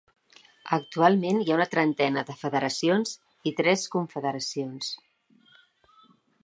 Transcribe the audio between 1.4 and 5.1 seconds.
hi ha una trentena de federacions i tres confederacions.